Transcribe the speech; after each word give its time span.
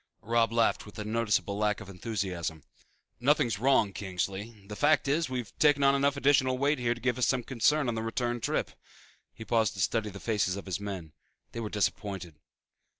Robb 0.23 0.51
laughed 0.51 0.87
with 0.87 0.97
a 0.97 1.03
noticeable 1.03 1.59
lack 1.59 1.79
of 1.79 1.87
enthusiasm. 1.87 2.63
"Nothing 3.19 3.45
is 3.45 3.59
wrong, 3.59 3.93
Kingsley. 3.93 4.65
The 4.67 4.75
fact 4.75 5.07
is 5.07 5.29
we've 5.29 5.55
taken 5.59 5.83
on 5.83 5.93
enough 5.93 6.17
additional 6.17 6.57
weight 6.57 6.79
here 6.79 6.95
to 6.95 6.99
give 6.99 7.19
us 7.19 7.27
some 7.27 7.43
concern 7.43 7.87
on 7.87 7.93
the 7.93 8.01
return 8.01 8.41
trip." 8.41 8.71
He 9.31 9.45
paused 9.45 9.75
to 9.75 9.79
study 9.79 10.09
the 10.09 10.19
faces 10.19 10.55
of 10.55 10.65
his 10.65 10.79
men. 10.79 11.13
They 11.51 11.59
were 11.59 11.69
disappointed. 11.69 12.39